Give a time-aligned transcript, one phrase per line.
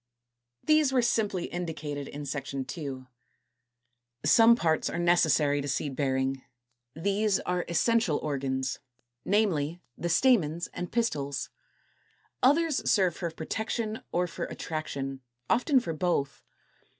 [0.65, 0.79] 228.
[0.79, 2.65] These were simply indicated in Section II.
[3.05, 3.07] 16.
[4.25, 6.41] Some parts are necessary to seed bearing;
[6.95, 8.79] these are Essential Organs,
[9.25, 11.49] namely, the Stamens and Pistils.
[12.41, 16.41] Others serve for protection or for attraction, often for both.